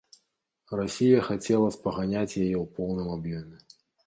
[0.79, 3.57] Расія хацела спаганяць яе ў поўным аб'ёме.